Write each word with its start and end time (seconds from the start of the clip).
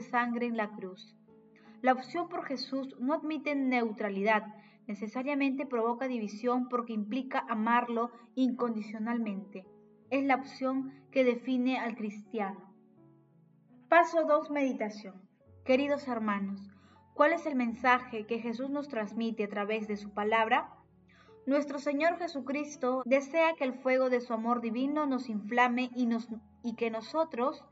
sangre 0.00 0.46
en 0.46 0.56
la 0.56 0.70
cruz. 0.70 1.16
La 1.82 1.92
opción 1.92 2.28
por 2.28 2.44
Jesús 2.44 2.94
no 2.98 3.14
admite 3.14 3.54
neutralidad, 3.54 4.44
necesariamente 4.86 5.66
provoca 5.66 6.08
división 6.08 6.68
porque 6.68 6.92
implica 6.92 7.44
amarlo 7.48 8.10
incondicionalmente. 8.34 9.64
Es 10.10 10.24
la 10.24 10.34
opción 10.36 10.92
que 11.10 11.24
define 11.24 11.78
al 11.78 11.96
cristiano. 11.96 12.74
Paso 13.88 14.24
2. 14.24 14.50
Meditación. 14.50 15.14
Queridos 15.64 16.08
hermanos, 16.08 16.60
¿cuál 17.14 17.32
es 17.32 17.46
el 17.46 17.54
mensaje 17.54 18.26
que 18.26 18.40
Jesús 18.40 18.70
nos 18.70 18.88
transmite 18.88 19.44
a 19.44 19.48
través 19.48 19.86
de 19.88 19.96
su 19.96 20.12
palabra? 20.12 20.70
Nuestro 21.46 21.78
Señor 21.78 22.18
Jesucristo 22.18 23.02
desea 23.04 23.54
que 23.54 23.64
el 23.64 23.74
fuego 23.74 24.10
de 24.10 24.20
su 24.20 24.32
amor 24.32 24.60
divino 24.60 25.06
nos 25.06 25.28
inflame 25.28 25.90
y 25.94 26.74
que 26.76 26.90
nosotros, 26.90 27.64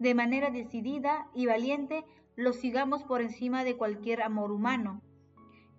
de 0.00 0.14
manera 0.14 0.50
decidida 0.50 1.28
y 1.34 1.44
valiente, 1.44 2.04
lo 2.34 2.54
sigamos 2.54 3.04
por 3.04 3.20
encima 3.20 3.64
de 3.64 3.76
cualquier 3.76 4.22
amor 4.22 4.50
humano. 4.50 5.02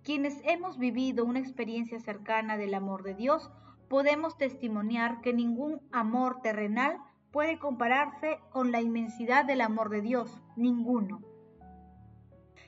Quienes 0.04 0.40
hemos 0.44 0.78
vivido 0.78 1.24
una 1.24 1.40
experiencia 1.40 1.98
cercana 1.98 2.56
del 2.56 2.74
amor 2.74 3.02
de 3.02 3.14
Dios, 3.14 3.50
podemos 3.88 4.38
testimoniar 4.38 5.20
que 5.22 5.32
ningún 5.32 5.80
amor 5.90 6.40
terrenal 6.40 6.98
puede 7.32 7.58
compararse 7.58 8.38
con 8.50 8.70
la 8.70 8.80
inmensidad 8.80 9.44
del 9.44 9.60
amor 9.60 9.90
de 9.90 10.02
Dios, 10.02 10.40
ninguno. 10.56 11.20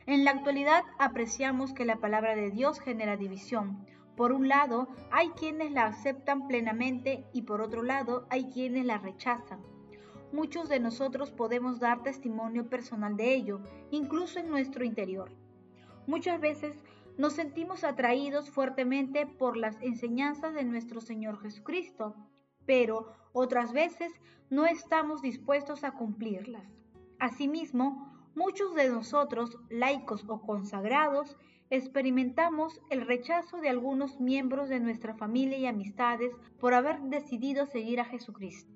En 0.07 0.25
la 0.25 0.33
actualidad 0.33 0.83
apreciamos 0.99 1.73
que 1.73 1.85
la 1.85 1.97
palabra 1.97 2.35
de 2.35 2.51
Dios 2.51 2.81
genera 2.81 3.17
división. 3.17 3.87
Por 4.17 4.33
un 4.33 4.49
lado, 4.49 4.89
hay 5.13 5.29
quienes 5.31 5.71
la 5.71 5.87
aceptan 5.87 6.49
plenamente 6.49 7.25
y 7.33 7.43
por 7.43 7.61
otro 7.61 7.85
lado, 7.85 8.27
hay 8.29 8.47
quienes 8.51 8.85
la 8.85 8.99
rechazan. 8.99 9.74
Muchos 10.33 10.69
de 10.69 10.81
nosotros 10.81 11.31
podemos 11.31 11.79
dar 11.81 12.03
testimonio 12.03 12.69
personal 12.69 13.17
de 13.17 13.35
ello, 13.35 13.61
incluso 13.91 14.39
en 14.41 14.49
nuestro 14.49 14.85
interior. 14.85 15.31
Muchas 16.07 16.41
veces 16.41 16.83
nos 17.17 17.35
sentimos 17.35 17.85
atraídos 17.85 18.51
fuertemente 18.51 19.27
por 19.27 19.57
las 19.57 19.81
enseñanzas 19.81 20.55
de 20.55 20.65
nuestro 20.65 21.01
Señor 21.01 21.41
Jesucristo, 21.41 22.15
pero 22.67 23.13
otras 23.33 23.73
veces 23.73 24.13
no 24.51 24.67
estamos 24.67 25.23
dispuestos 25.23 25.85
a 25.85 25.93
cumplirlas. 25.93 26.67
Asimismo, 27.19 28.13
muchos 28.35 28.75
de 28.75 28.89
nosotros, 28.91 29.57
laicos 29.71 30.25
o 30.29 30.41
consagrados, 30.41 31.37
experimentamos 31.71 32.81
el 32.91 33.07
rechazo 33.07 33.59
de 33.59 33.69
algunos 33.69 34.21
miembros 34.21 34.69
de 34.69 34.81
nuestra 34.81 35.15
familia 35.15 35.59
y 35.59 35.67
amistades 35.67 36.33
por 36.59 36.75
haber 36.75 37.01
decidido 37.03 37.67
seguir 37.67 38.01
a 38.01 38.05
Jesucristo. 38.05 38.73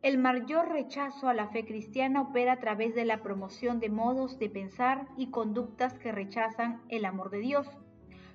El 0.00 0.16
mayor 0.16 0.68
rechazo 0.68 1.28
a 1.28 1.34
la 1.34 1.48
fe 1.48 1.64
cristiana 1.64 2.22
opera 2.22 2.52
a 2.52 2.58
través 2.60 2.94
de 2.94 3.04
la 3.04 3.20
promoción 3.20 3.80
de 3.80 3.90
modos 3.90 4.38
de 4.38 4.48
pensar 4.48 5.08
y 5.16 5.30
conductas 5.30 5.98
que 5.98 6.12
rechazan 6.12 6.80
el 6.88 7.04
amor 7.04 7.30
de 7.30 7.40
Dios, 7.40 7.66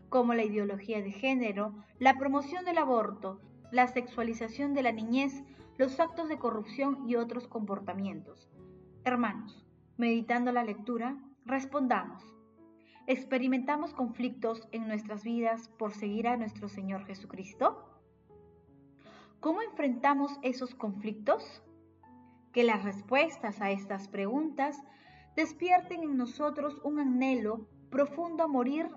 como 0.09 0.33
la 0.33 0.43
ideología 0.43 1.01
de 1.01 1.11
género, 1.11 1.73
la 1.99 2.15
promoción 2.15 2.65
del 2.65 2.79
aborto, 2.79 3.39
la 3.71 3.87
sexualización 3.87 4.73
de 4.73 4.83
la 4.83 4.91
niñez, 4.91 5.41
los 5.77 6.01
actos 6.01 6.27
de 6.27 6.37
corrupción 6.37 7.09
y 7.09 7.15
otros 7.15 7.47
comportamientos. 7.47 8.49
Hermanos, 9.05 9.65
meditando 9.95 10.51
la 10.51 10.65
lectura, 10.65 11.17
respondamos. 11.45 12.23
¿Experimentamos 13.07 13.93
conflictos 13.93 14.67
en 14.73 14.87
nuestras 14.87 15.23
vidas 15.23 15.69
por 15.69 15.93
seguir 15.93 16.27
a 16.27 16.35
nuestro 16.35 16.67
Señor 16.67 17.05
Jesucristo? 17.05 18.02
¿Cómo 19.43 19.61
enfrentamos 19.61 20.39
esos 20.41 20.73
conflictos? 20.73 21.61
Que 22.53 22.63
las 22.63 22.81
respuestas 22.85 23.59
a 23.59 23.71
estas 23.71 24.07
preguntas 24.07 24.81
despierten 25.35 26.01
en 26.01 26.15
nosotros 26.15 26.79
un 26.85 26.97
anhelo 26.97 27.67
profundo 27.89 28.45
a 28.45 28.47
morir 28.47 28.87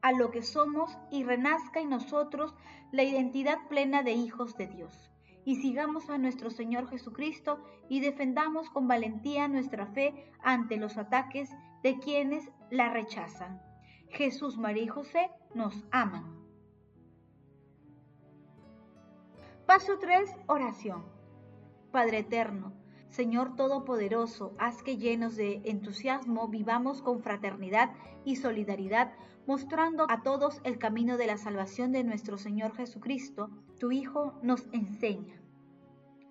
a 0.00 0.12
lo 0.12 0.30
que 0.30 0.40
somos 0.40 0.96
y 1.10 1.22
renazca 1.22 1.80
en 1.80 1.90
nosotros 1.90 2.54
la 2.92 3.02
identidad 3.02 3.68
plena 3.68 4.02
de 4.02 4.12
hijos 4.12 4.56
de 4.56 4.68
Dios. 4.68 5.10
Y 5.44 5.56
sigamos 5.56 6.08
a 6.08 6.16
nuestro 6.16 6.48
Señor 6.48 6.88
Jesucristo 6.88 7.62
y 7.90 8.00
defendamos 8.00 8.70
con 8.70 8.88
valentía 8.88 9.48
nuestra 9.48 9.84
fe 9.84 10.32
ante 10.42 10.78
los 10.78 10.96
ataques 10.96 11.50
de 11.82 11.98
quienes 11.98 12.50
la 12.70 12.90
rechazan. 12.90 13.60
Jesús, 14.08 14.56
María 14.56 14.84
y 14.84 14.88
José 14.88 15.30
nos 15.54 15.84
aman. 15.90 16.39
Paso 19.70 20.00
3. 20.00 20.34
Oración. 20.48 21.04
Padre 21.92 22.18
Eterno, 22.18 22.72
Señor 23.10 23.54
Todopoderoso, 23.54 24.52
haz 24.58 24.82
que 24.82 24.96
llenos 24.96 25.36
de 25.36 25.62
entusiasmo 25.64 26.48
vivamos 26.48 27.02
con 27.02 27.22
fraternidad 27.22 27.92
y 28.24 28.34
solidaridad, 28.34 29.12
mostrando 29.46 30.06
a 30.10 30.24
todos 30.24 30.60
el 30.64 30.78
camino 30.78 31.16
de 31.18 31.28
la 31.28 31.36
salvación 31.36 31.92
de 31.92 32.02
nuestro 32.02 32.36
Señor 32.36 32.74
Jesucristo, 32.74 33.48
tu 33.78 33.92
Hijo 33.92 34.34
nos 34.42 34.66
enseña. 34.72 35.40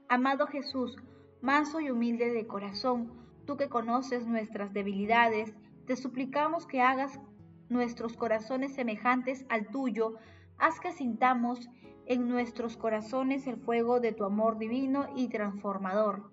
Amado 0.09 0.45
Jesús, 0.45 0.97
manso 1.41 1.79
y 1.79 1.91
humilde 1.91 2.33
de 2.33 2.45
corazón, 2.45 3.09
tú 3.45 3.55
que 3.55 3.69
conoces 3.69 4.27
nuestras 4.27 4.73
debilidades, 4.73 5.55
te 5.85 5.95
suplicamos 5.95 6.65
que 6.65 6.81
hagas 6.81 7.21
nuestros 7.69 8.17
corazones 8.17 8.73
semejantes 8.73 9.45
al 9.47 9.69
tuyo, 9.69 10.15
haz 10.57 10.81
que 10.81 10.91
sintamos 10.91 11.69
en 12.09 12.27
nuestros 12.27 12.75
corazones 12.75 13.45
el 13.45 13.57
fuego 13.57 13.99
de 13.99 14.11
tu 14.11 14.25
amor 14.25 14.57
divino 14.57 15.07
y 15.15 15.27
transformador. 15.27 16.31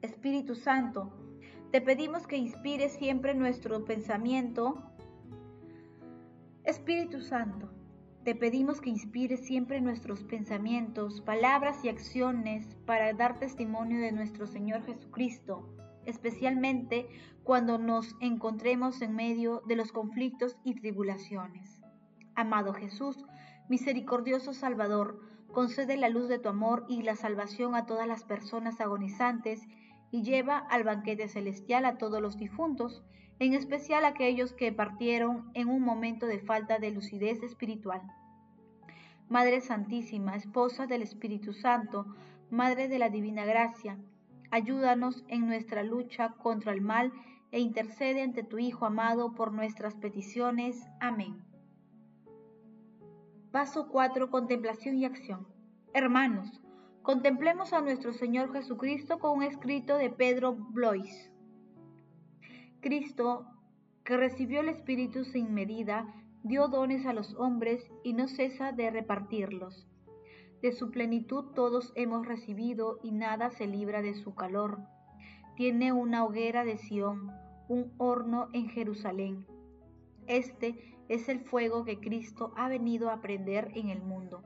Espíritu 0.00 0.54
Santo, 0.54 1.12
te 1.70 1.82
pedimos 1.82 2.26
que 2.26 2.38
inspire 2.38 2.88
siempre 2.88 3.34
nuestro 3.34 3.84
pensamiento. 3.84 4.82
Espíritu 6.64 7.20
Santo, 7.20 7.68
te 8.24 8.34
pedimos 8.34 8.80
que 8.80 8.88
inspire 8.88 9.36
siempre 9.36 9.82
nuestros 9.82 10.24
pensamientos, 10.24 11.20
palabras 11.20 11.84
y 11.84 11.90
acciones 11.90 12.74
para 12.86 13.12
dar 13.12 13.38
testimonio 13.38 14.00
de 14.00 14.12
nuestro 14.12 14.46
Señor 14.46 14.82
Jesucristo, 14.82 15.68
especialmente 16.06 17.06
cuando 17.42 17.76
nos 17.76 18.16
encontremos 18.22 19.02
en 19.02 19.14
medio 19.14 19.62
de 19.66 19.76
los 19.76 19.92
conflictos 19.92 20.56
y 20.64 20.74
tribulaciones. 20.74 21.83
Amado 22.36 22.72
Jesús, 22.72 23.24
misericordioso 23.68 24.52
Salvador, 24.52 25.20
concede 25.52 25.96
la 25.96 26.08
luz 26.08 26.28
de 26.28 26.38
tu 26.38 26.48
amor 26.48 26.84
y 26.88 27.02
la 27.02 27.16
salvación 27.16 27.74
a 27.74 27.86
todas 27.86 28.06
las 28.06 28.24
personas 28.24 28.80
agonizantes 28.80 29.62
y 30.10 30.22
lleva 30.22 30.58
al 30.58 30.84
banquete 30.84 31.28
celestial 31.28 31.84
a 31.84 31.96
todos 31.96 32.20
los 32.20 32.36
difuntos, 32.36 33.02
en 33.38 33.54
especial 33.54 34.04
a 34.04 34.08
aquellos 34.08 34.52
que 34.52 34.72
partieron 34.72 35.50
en 35.54 35.68
un 35.68 35.82
momento 35.82 36.26
de 36.26 36.38
falta 36.38 36.78
de 36.78 36.90
lucidez 36.90 37.42
espiritual. 37.42 38.02
Madre 39.28 39.60
Santísima, 39.60 40.36
Esposa 40.36 40.86
del 40.86 41.02
Espíritu 41.02 41.52
Santo, 41.52 42.06
Madre 42.50 42.88
de 42.88 42.98
la 42.98 43.08
Divina 43.08 43.44
Gracia, 43.44 43.98
ayúdanos 44.50 45.24
en 45.28 45.46
nuestra 45.46 45.82
lucha 45.82 46.30
contra 46.30 46.72
el 46.72 46.80
mal 46.80 47.12
e 47.50 47.60
intercede 47.60 48.22
ante 48.22 48.42
tu 48.42 48.58
Hijo 48.58 48.86
amado 48.86 49.34
por 49.34 49.52
nuestras 49.52 49.94
peticiones. 49.94 50.86
Amén. 51.00 51.53
Paso 53.54 53.86
4. 53.86 54.32
Contemplación 54.32 54.96
y 54.96 55.04
acción. 55.04 55.46
Hermanos, 55.92 56.60
contemplemos 57.02 57.72
a 57.72 57.82
nuestro 57.82 58.12
Señor 58.12 58.52
Jesucristo 58.52 59.20
con 59.20 59.38
un 59.38 59.42
escrito 59.44 59.96
de 59.96 60.10
Pedro 60.10 60.56
Blois. 60.56 61.30
Cristo, 62.80 63.46
que 64.02 64.16
recibió 64.16 64.58
el 64.58 64.70
Espíritu 64.70 65.22
sin 65.22 65.54
medida, 65.54 66.12
dio 66.42 66.66
dones 66.66 67.06
a 67.06 67.12
los 67.12 67.32
hombres 67.36 67.88
y 68.02 68.14
no 68.14 68.26
cesa 68.26 68.72
de 68.72 68.90
repartirlos. 68.90 69.86
De 70.60 70.72
su 70.72 70.90
plenitud 70.90 71.52
todos 71.54 71.92
hemos 71.94 72.26
recibido 72.26 72.98
y 73.04 73.12
nada 73.12 73.50
se 73.50 73.68
libra 73.68 74.02
de 74.02 74.14
su 74.14 74.34
calor. 74.34 74.80
Tiene 75.54 75.92
una 75.92 76.24
hoguera 76.24 76.64
de 76.64 76.76
Sión, 76.76 77.30
un 77.68 77.92
horno 77.98 78.48
en 78.52 78.68
Jerusalén. 78.68 79.46
Este 80.26 80.96
es 81.08 81.28
el 81.28 81.40
fuego 81.40 81.84
que 81.84 82.00
Cristo 82.00 82.52
ha 82.56 82.68
venido 82.68 83.10
a 83.10 83.20
prender 83.20 83.70
en 83.74 83.90
el 83.90 84.02
mundo. 84.02 84.42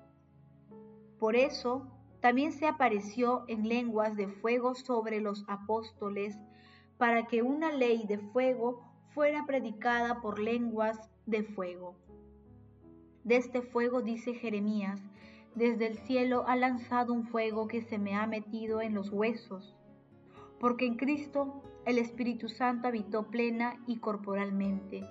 Por 1.19 1.37
eso, 1.37 1.87
también 2.21 2.53
se 2.53 2.67
apareció 2.67 3.45
en 3.49 3.69
lenguas 3.69 4.17
de 4.17 4.29
fuego 4.29 4.75
sobre 4.75 5.21
los 5.21 5.45
apóstoles, 5.49 6.37
para 6.97 7.27
que 7.29 7.43
una 7.43 7.71
ley 7.73 8.07
de 8.07 8.19
fuego 8.19 8.83
fuera 9.15 9.47
predicada 9.47 10.21
por 10.21 10.41
lenguas 10.41 10.99
de 11.27 11.45
fuego. 11.45 11.95
De 13.23 13.37
este 13.37 13.63
fuego 13.63 14.03
dice 14.03 14.35
Jeremías, 14.35 15.01
desde 15.55 15.87
el 15.87 15.99
cielo 15.99 16.45
ha 16.47 16.57
lanzado 16.57 17.13
un 17.13 17.27
fuego 17.27 17.69
que 17.69 17.83
se 17.83 17.99
me 17.99 18.15
ha 18.15 18.27
metido 18.27 18.81
en 18.81 18.95
los 18.95 19.11
huesos, 19.11 19.77
porque 20.59 20.87
en 20.87 20.97
Cristo 20.97 21.63
el 21.85 21.99
Espíritu 21.99 22.49
Santo 22.49 22.89
habitó 22.89 23.29
plena 23.29 23.77
y 23.87 23.99
corporalmente, 23.99 25.05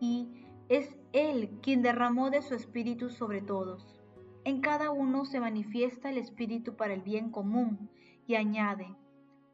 y 0.00 0.28
es 0.68 0.96
Él 1.12 1.50
quien 1.62 1.82
derramó 1.82 2.30
de 2.30 2.42
su 2.42 2.54
Espíritu 2.54 3.10
sobre 3.10 3.40
todos. 3.40 3.96
En 4.44 4.60
cada 4.60 4.90
uno 4.90 5.24
se 5.24 5.40
manifiesta 5.40 6.10
el 6.10 6.18
Espíritu 6.18 6.76
para 6.76 6.94
el 6.94 7.02
bien 7.02 7.30
común 7.30 7.90
y 8.26 8.34
añade, 8.34 8.88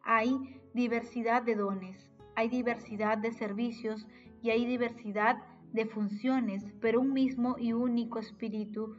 hay 0.02 0.60
diversidad 0.74 1.42
de 1.42 1.54
dones, 1.54 2.10
hay 2.34 2.48
diversidad 2.48 3.16
de 3.16 3.32
servicios 3.32 4.06
y 4.42 4.50
hay 4.50 4.66
diversidad 4.66 5.42
de 5.72 5.86
funciones, 5.86 6.64
pero 6.80 7.00
un 7.00 7.12
mismo 7.12 7.56
y 7.58 7.72
único 7.72 8.18
espíritu 8.18 8.96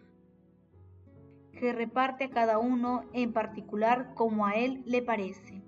que 1.54 1.72
reparte 1.72 2.26
a 2.26 2.30
cada 2.32 2.60
uno 2.60 3.04
en 3.14 3.32
particular 3.32 4.14
como 4.16 4.46
a 4.46 4.56
él 4.56 4.82
le 4.86 5.02
parece. 5.02 5.65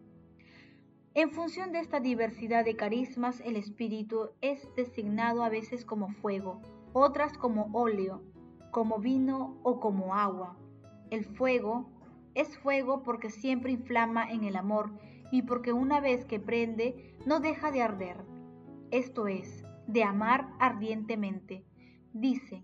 En 1.18 1.32
función 1.32 1.72
de 1.72 1.80
esta 1.80 2.00
diversidad 2.00 2.64
de 2.64 2.76
carismas, 2.76 3.40
el 3.40 3.56
espíritu 3.56 4.30
es 4.42 4.70
designado 4.76 5.42
a 5.42 5.50
veces 5.50 5.84
como 5.84 6.10
fuego, 6.10 6.62
otras 6.94 7.36
como 7.40 7.72
óleo, 7.74 8.22
como 8.70 9.00
vino 9.00 9.58
o 9.64 9.80
como 9.80 10.14
agua. 10.14 10.56
El 11.10 11.26
fuego 11.26 11.90
es 12.36 12.56
fuego 12.60 13.02
porque 13.02 13.32
siempre 13.32 13.72
inflama 13.72 14.30
en 14.30 14.44
el 14.44 14.56
amor 14.56 14.92
y 15.32 15.42
porque 15.42 15.74
una 15.74 16.02
vez 16.02 16.24
que 16.24 16.40
prende 16.40 17.16
no 17.26 17.40
deja 17.40 17.72
de 17.72 17.82
arder. 17.82 18.24
Esto 18.92 19.28
es, 19.28 19.64
de 19.88 20.04
amar 20.04 20.52
ardientemente. 20.60 21.66
Dice, 22.14 22.62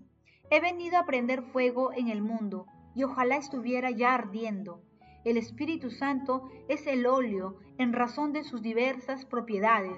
he 0.52 0.60
venido 0.60 1.00
a 1.00 1.08
prender 1.08 1.42
fuego 1.42 1.92
en 1.92 2.08
el 2.08 2.22
mundo 2.22 2.68
y 2.94 3.02
ojalá 3.02 3.38
estuviera 3.38 3.90
ya 3.90 4.14
ardiendo. 4.14 4.84
El 5.26 5.38
Espíritu 5.38 5.90
Santo 5.90 6.50
es 6.68 6.86
el 6.86 7.06
óleo 7.06 7.58
en 7.78 7.94
razón 7.94 8.34
de 8.34 8.44
sus 8.44 8.62
diversas 8.62 9.26
propiedades. 9.26 9.98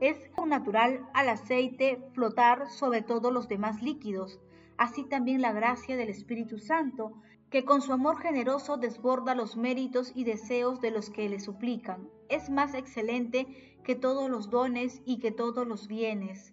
Es 0.00 0.16
natural 0.46 1.06
al 1.14 1.28
aceite 1.28 2.02
flotar 2.12 2.68
sobre 2.70 3.02
todos 3.02 3.32
los 3.32 3.48
demás 3.48 3.82
líquidos. 3.82 4.40
Así 4.76 5.04
también 5.04 5.42
la 5.42 5.52
gracia 5.52 5.96
del 5.96 6.08
Espíritu 6.08 6.58
Santo, 6.58 7.12
que 7.50 7.64
con 7.64 7.82
su 7.82 7.92
amor 7.92 8.20
generoso 8.20 8.76
desborda 8.76 9.34
los 9.34 9.56
méritos 9.56 10.12
y 10.14 10.24
deseos 10.24 10.80
de 10.80 10.90
los 10.90 11.10
que 11.10 11.28
le 11.28 11.38
suplican. 11.38 12.08
Es 12.28 12.50
más 12.50 12.74
excelente 12.74 13.78
que 13.84 13.94
todos 13.94 14.28
los 14.28 14.50
dones 14.50 15.02
y 15.04 15.18
que 15.18 15.30
todos 15.30 15.66
los 15.66 15.88
bienes. 15.88 16.52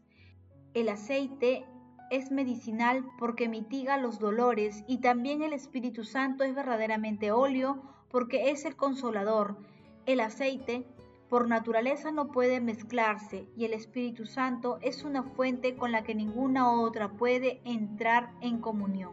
El 0.74 0.90
aceite 0.90 1.66
es 2.12 2.32
medicinal 2.32 3.04
porque 3.18 3.50
mitiga 3.50 3.98
los 3.98 4.20
dolores 4.20 4.84
y 4.88 5.00
también 5.00 5.42
el 5.42 5.54
Espíritu 5.54 6.04
Santo 6.04 6.44
es 6.44 6.54
verdaderamente 6.54 7.32
óleo 7.32 7.95
porque 8.16 8.50
es 8.50 8.64
el 8.64 8.78
consolador. 8.78 9.58
El 10.06 10.22
aceite 10.22 10.88
por 11.28 11.50
naturaleza 11.50 12.12
no 12.12 12.32
puede 12.32 12.62
mezclarse 12.62 13.46
y 13.58 13.66
el 13.66 13.74
Espíritu 13.74 14.26
Santo 14.26 14.80
es 14.82 15.04
una 15.04 15.24
fuente 15.24 15.76
con 15.76 15.92
la 15.92 16.06
que 16.06 16.16
ninguna 16.16 16.72
otra 16.72 17.12
puede 17.12 17.60
entrar 17.66 18.32
en 18.40 18.62
comunión. 18.62 19.12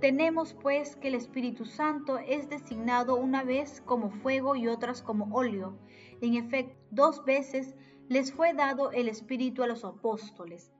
Tenemos 0.00 0.54
pues 0.54 0.94
que 0.94 1.08
el 1.08 1.16
Espíritu 1.16 1.64
Santo 1.64 2.18
es 2.18 2.48
designado 2.48 3.16
una 3.16 3.42
vez 3.42 3.82
como 3.84 4.12
fuego 4.12 4.54
y 4.54 4.68
otras 4.68 5.02
como 5.02 5.34
óleo. 5.34 5.76
En 6.20 6.34
efecto, 6.34 6.76
dos 6.92 7.24
veces 7.24 7.74
les 8.08 8.32
fue 8.32 8.54
dado 8.54 8.92
el 8.92 9.08
Espíritu 9.08 9.64
a 9.64 9.66
los 9.66 9.84
apóstoles 9.84 10.70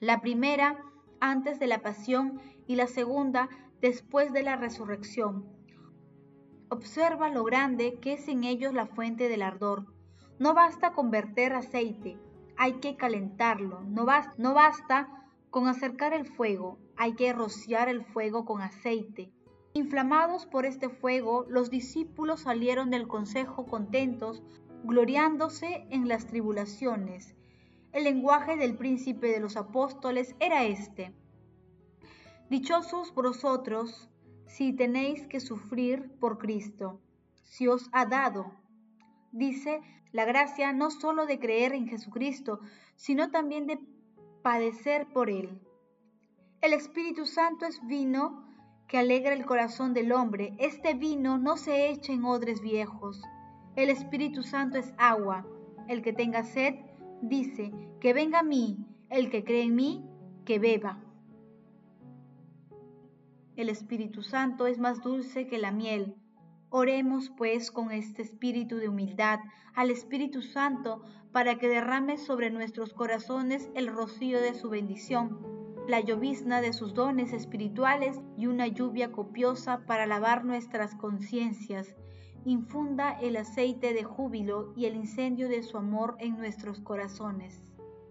la 0.00 0.22
primera 0.22 0.82
antes 1.20 1.58
de 1.58 1.66
la 1.66 1.82
pasión 1.82 2.40
y 2.66 2.76
la 2.76 2.86
segunda 2.86 3.50
después 3.82 4.32
de 4.32 4.42
la 4.42 4.56
resurrección. 4.56 5.61
Observa 6.72 7.28
lo 7.28 7.44
grande 7.44 7.98
que 8.00 8.14
es 8.14 8.28
en 8.28 8.44
ellos 8.44 8.72
la 8.72 8.86
fuente 8.86 9.28
del 9.28 9.42
ardor. 9.42 9.92
No 10.38 10.54
basta 10.54 10.94
con 10.94 11.10
verter 11.10 11.52
aceite, 11.52 12.18
hay 12.56 12.80
que 12.80 12.96
calentarlo. 12.96 13.82
No, 13.82 14.06
basta 14.06 15.28
con 15.50 15.68
acercar 15.68 16.14
el 16.14 16.24
fuego, 16.24 16.78
hay 16.96 17.12
que 17.12 17.30
rociar 17.34 17.90
el 17.90 18.02
fuego 18.02 18.46
con 18.46 18.62
aceite. 18.62 19.30
Inflamados 19.74 20.46
por 20.46 20.64
este 20.64 20.88
fuego, 20.88 21.44
los 21.46 21.68
discípulos 21.68 22.40
salieron 22.40 22.88
del 22.88 23.06
consejo 23.06 23.66
contentos, 23.66 24.42
gloriándose 24.82 25.86
en 25.90 26.08
las 26.08 26.26
tribulaciones 26.26 27.36
el 27.92 28.04
lenguaje 28.04 28.56
del 28.56 28.78
príncipe 28.78 29.28
de 29.28 29.40
los 29.40 29.58
apóstoles 29.58 30.34
era 30.40 30.64
este. 30.64 31.14
Dichosos 32.48 33.14
vosotros 33.14 34.08
si 34.52 34.74
tenéis 34.74 35.26
que 35.26 35.40
sufrir 35.40 36.10
por 36.20 36.36
Cristo, 36.36 37.00
si 37.42 37.68
os 37.68 37.88
ha 37.92 38.04
dado, 38.04 38.52
dice, 39.32 39.80
la 40.12 40.26
gracia 40.26 40.74
no 40.74 40.90
sólo 40.90 41.24
de 41.24 41.38
creer 41.38 41.72
en 41.72 41.88
Jesucristo, 41.88 42.60
sino 42.94 43.30
también 43.30 43.66
de 43.66 43.78
padecer 44.42 45.06
por 45.14 45.30
Él. 45.30 45.58
El 46.60 46.74
Espíritu 46.74 47.24
Santo 47.24 47.64
es 47.64 47.80
vino 47.86 48.46
que 48.88 48.98
alegra 48.98 49.32
el 49.32 49.46
corazón 49.46 49.94
del 49.94 50.12
hombre. 50.12 50.54
Este 50.58 50.92
vino 50.92 51.38
no 51.38 51.56
se 51.56 51.88
echa 51.88 52.12
en 52.12 52.26
odres 52.26 52.60
viejos. 52.60 53.22
El 53.74 53.88
Espíritu 53.88 54.42
Santo 54.42 54.76
es 54.76 54.92
agua. 54.98 55.46
El 55.88 56.02
que 56.02 56.12
tenga 56.12 56.44
sed, 56.44 56.74
dice, 57.22 57.72
que 58.00 58.12
venga 58.12 58.40
a 58.40 58.44
mí, 58.44 58.86
el 59.08 59.30
que 59.30 59.44
cree 59.44 59.62
en 59.62 59.74
mí, 59.76 60.04
que 60.44 60.58
beba. 60.58 61.01
El 63.54 63.68
Espíritu 63.68 64.22
Santo 64.22 64.66
es 64.66 64.78
más 64.78 65.02
dulce 65.02 65.46
que 65.46 65.58
la 65.58 65.72
miel. 65.72 66.14
Oremos 66.70 67.30
pues 67.36 67.70
con 67.70 67.90
este 67.90 68.22
espíritu 68.22 68.76
de 68.76 68.88
humildad 68.88 69.40
al 69.74 69.90
Espíritu 69.90 70.40
Santo 70.40 71.02
para 71.32 71.58
que 71.58 71.68
derrame 71.68 72.16
sobre 72.16 72.50
nuestros 72.50 72.94
corazones 72.94 73.70
el 73.74 73.88
rocío 73.88 74.40
de 74.40 74.54
su 74.54 74.70
bendición, 74.70 75.38
la 75.86 76.00
llovizna 76.00 76.60
de 76.62 76.72
sus 76.72 76.94
dones 76.94 77.32
espirituales 77.32 78.20
y 78.38 78.46
una 78.46 78.68
lluvia 78.68 79.12
copiosa 79.12 79.84
para 79.86 80.06
lavar 80.06 80.44
nuestras 80.44 80.94
conciencias 80.94 81.94
infunda 82.44 83.12
el 83.20 83.36
aceite 83.36 83.92
de 83.92 84.02
júbilo 84.02 84.72
y 84.76 84.86
el 84.86 84.96
incendio 84.96 85.48
de 85.48 85.62
su 85.62 85.76
amor 85.76 86.16
en 86.18 86.36
nuestros 86.38 86.80
corazones. 86.80 87.62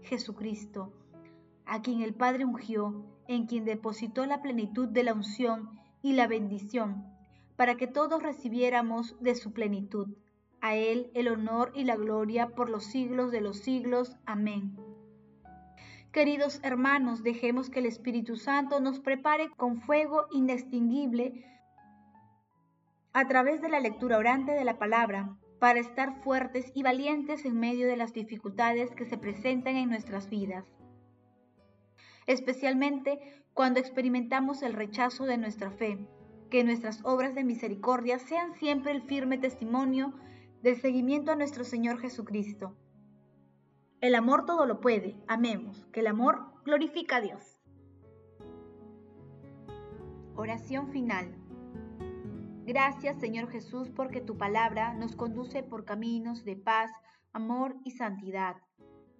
Jesucristo, 0.02 0.94
a 1.66 1.82
quien 1.82 2.02
el 2.02 2.14
Padre 2.14 2.46
ungió, 2.46 3.06
en 3.32 3.46
quien 3.46 3.66
depositó 3.66 4.26
la 4.26 4.42
plenitud 4.42 4.90
de 4.90 5.04
la 5.04 5.14
unción 5.14 5.80
y 6.02 6.14
la 6.14 6.28
bendición, 6.28 7.06
para 7.56 7.76
que 7.76 7.88
todos 7.88 8.22
recibiéramos 8.22 9.16
de 9.22 9.36
su 9.36 9.54
plenitud. 9.54 10.10
A 10.60 10.76
Él 10.76 11.10
el 11.14 11.28
honor 11.28 11.72
y 11.74 11.86
la 11.86 11.96
gloria 11.96 12.50
por 12.50 12.70
los 12.70 12.84
siglos 12.84 13.32
de 13.32 13.42
los 13.42 13.58
siglos. 13.60 14.18
Amén. 14.26 14.78
Queridos 16.12 16.60
hermanos, 16.62 17.24
dejemos 17.24 17.70
que 17.70 17.80
el 17.80 17.86
Espíritu 17.86 18.36
Santo 18.36 18.82
nos 18.82 19.00
prepare 19.00 19.50
con 19.56 19.80
fuego 19.80 20.28
inextinguible 20.32 21.46
a 23.14 23.28
través 23.28 23.62
de 23.62 23.70
la 23.70 23.80
lectura 23.80 24.18
orante 24.18 24.52
de 24.52 24.66
la 24.66 24.78
palabra 24.78 25.38
para 25.60 25.80
estar 25.80 26.22
fuertes 26.22 26.72
y 26.76 26.84
valientes 26.84 27.46
en 27.46 27.60
medio 27.60 27.88
de 27.88 27.96
las 27.96 28.14
dificultades 28.14 28.92
que 28.92 29.06
se 29.06 29.18
presentan 29.18 29.78
en 29.78 29.90
nuestras 29.90 30.30
vidas, 30.30 30.66
especialmente 32.32 33.20
cuando 33.54 33.80
experimentamos 33.80 34.64
el 34.64 34.74
rechazo 34.74 35.26
de 35.26 35.38
nuestra 35.38 35.72
fe, 35.72 36.08
que 36.50 36.64
nuestras 36.64 37.04
obras 37.04 37.36
de 37.36 37.44
misericordia 37.44 38.20
sean 38.20 38.54
siempre 38.54 38.92
el 38.92 39.02
firme 39.02 39.38
testimonio 39.38 40.14
del 40.62 40.80
seguimiento 40.80 41.32
a 41.32 41.36
nuestro 41.36 41.64
Señor 41.64 42.00
Jesucristo. 42.00 42.76
El 44.00 44.16
amor 44.16 44.46
todo 44.46 44.66
lo 44.66 44.82
puede, 44.82 45.16
amemos, 45.28 45.86
que 45.92 46.00
el 46.00 46.08
amor 46.08 46.40
glorifica 46.66 47.18
a 47.18 47.22
Dios. 47.22 47.62
Oración 50.36 50.90
final. 50.92 51.36
Gracias 52.66 53.20
Señor 53.20 53.50
Jesús 53.50 53.90
porque 53.90 54.22
tu 54.22 54.38
palabra 54.38 54.94
nos 54.94 55.16
conduce 55.16 55.64
por 55.64 55.84
caminos 55.84 56.46
de 56.46 56.56
paz, 56.56 56.92
amor 57.34 57.76
y 57.84 57.92
santidad. 57.92 58.56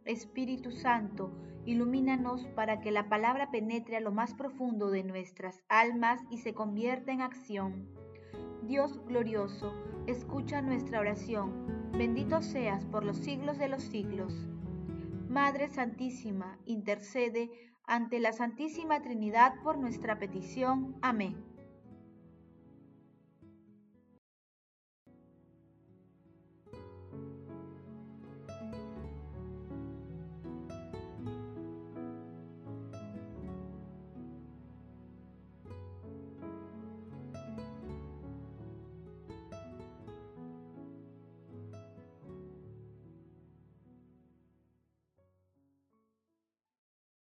Espíritu 0.06 0.72
Santo, 0.72 1.32
ilumínanos 1.66 2.46
para 2.56 2.82
que 2.82 2.92
la 2.92 3.08
palabra 3.10 3.52
penetre 3.52 3.98
a 3.98 4.02
lo 4.02 4.12
más 4.12 4.34
profundo 4.34 4.90
de 4.90 5.04
nuestras 5.04 5.64
almas 5.70 6.22
y 6.30 6.40
se 6.40 6.54
convierta 6.54 7.12
en 7.12 7.22
acción. 7.22 7.88
Dios 8.64 9.04
glorioso, 9.06 9.74
escucha 10.08 10.62
nuestra 10.62 11.00
oración. 11.00 11.92
Bendito 11.92 12.42
seas 12.42 12.86
por 12.86 13.04
los 13.04 13.18
siglos 13.18 13.58
de 13.58 13.68
los 13.68 13.84
siglos. 13.84 14.34
Madre 15.30 15.70
Santísima, 15.70 16.58
intercede 16.66 17.52
ante 17.86 18.20
la 18.20 18.34
Santísima 18.34 19.02
Trinidad 19.02 19.54
por 19.64 19.78
nuestra 19.78 20.18
petición. 20.20 20.96
Amén. 21.02 21.51